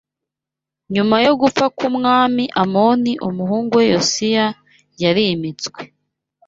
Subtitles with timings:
[0.93, 4.45] Nyuma yo gupfa k’Umwami Amoni umuhungu we Yosiya
[5.01, 5.81] yarimitswe